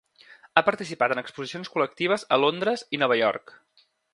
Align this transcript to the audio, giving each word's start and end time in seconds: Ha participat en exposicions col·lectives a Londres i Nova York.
Ha 0.55 0.63
participat 0.69 1.13
en 1.15 1.21
exposicions 1.23 1.71
col·lectives 1.75 2.27
a 2.37 2.41
Londres 2.45 2.89
i 2.99 3.05
Nova 3.07 3.19
York. 3.25 3.55